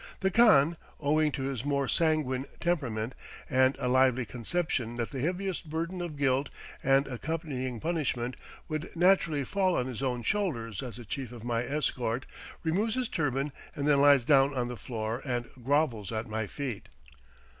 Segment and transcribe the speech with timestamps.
[0.21, 3.13] The khan, owing to his more sanguine temperament,
[3.47, 6.49] and a lively conception that the heaviest burden of guilt
[6.81, 8.35] and accompanying punishment
[8.67, 12.25] would naturally fall on his own shoulders as the chief of my escort,
[12.63, 16.89] removes his turban and then lies down on the floor and grovels at my feet.